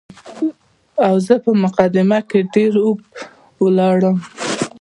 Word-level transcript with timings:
او 1.07 1.13
زه 1.25 1.35
په 1.45 1.51
مقدمه 1.63 2.19
کې 2.29 2.39
ډېر 2.53 2.73
اوږد 2.85 3.09
ولاړم. 3.63 4.17